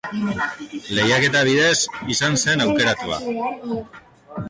[0.99, 1.75] Lehiaketa bidez
[2.17, 3.23] izan zen aukeratua.